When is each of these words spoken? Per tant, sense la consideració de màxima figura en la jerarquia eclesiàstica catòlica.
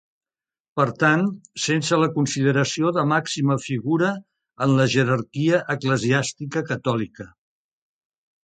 Per 0.79 0.85
tant, 1.01 1.25
sense 1.65 1.99
la 2.03 2.07
consideració 2.15 2.91
de 2.95 3.03
màxima 3.11 3.57
figura 3.67 4.09
en 4.67 4.75
la 4.81 4.89
jerarquia 4.95 5.63
eclesiàstica 5.77 6.65
catòlica. 6.73 7.29